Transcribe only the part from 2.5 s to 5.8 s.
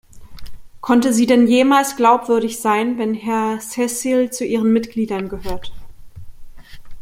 sein, wenn Herr Seselj zu ihren Mitgliedern gehört?